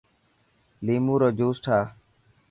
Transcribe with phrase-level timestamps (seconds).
[0.85, 1.85] ليمون رو جوس ٺاهه.